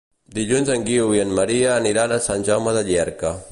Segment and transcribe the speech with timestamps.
[0.37, 3.37] Dilluns en Guiu i en Maria aniran a Sant Jaume de Llierca.